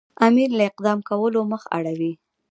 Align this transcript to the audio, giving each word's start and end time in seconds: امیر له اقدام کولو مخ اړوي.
امیر 0.27 0.49
له 0.57 0.63
اقدام 0.69 0.99
کولو 1.09 1.39
مخ 1.51 1.61
اړوي. 1.77 2.13